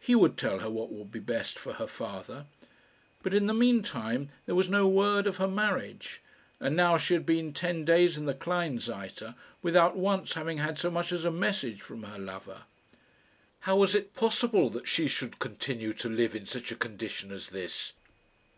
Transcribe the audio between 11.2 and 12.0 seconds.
a message